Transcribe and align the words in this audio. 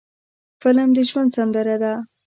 فلم 0.61 0.89
د 0.95 0.99
ژوند 1.09 1.29
سندره 1.35 1.75
ده 1.83 1.93